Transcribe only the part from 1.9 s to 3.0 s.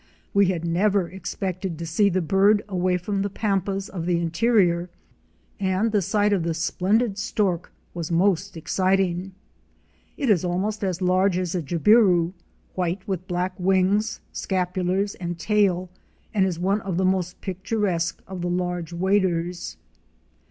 the bird away